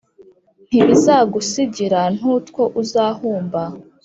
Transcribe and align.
ntibizagusigira 0.69 2.01
n’utwo 2.17 2.63
uzahumba? 2.81 3.63